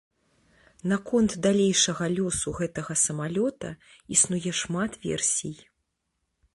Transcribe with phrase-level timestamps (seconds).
[0.93, 3.69] Наконт далейшага лёсу гэтага самалёта
[4.19, 5.55] існуе шмат версій.